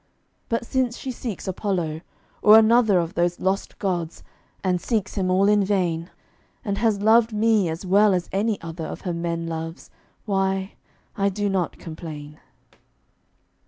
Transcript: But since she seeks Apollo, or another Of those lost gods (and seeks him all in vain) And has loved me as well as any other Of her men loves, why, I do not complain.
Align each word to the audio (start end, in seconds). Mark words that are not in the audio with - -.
But 0.49 0.65
since 0.65 0.97
she 0.97 1.11
seeks 1.11 1.47
Apollo, 1.47 2.01
or 2.41 2.57
another 2.57 2.97
Of 2.97 3.13
those 3.13 3.39
lost 3.39 3.77
gods 3.77 4.23
(and 4.63 4.81
seeks 4.81 5.13
him 5.13 5.29
all 5.29 5.47
in 5.47 5.63
vain) 5.63 6.09
And 6.65 6.79
has 6.79 7.03
loved 7.03 7.33
me 7.33 7.69
as 7.69 7.85
well 7.85 8.15
as 8.15 8.27
any 8.31 8.59
other 8.61 8.87
Of 8.87 9.01
her 9.01 9.13
men 9.13 9.45
loves, 9.45 9.91
why, 10.25 10.73
I 11.15 11.29
do 11.29 11.49
not 11.49 11.77
complain. 11.77 12.39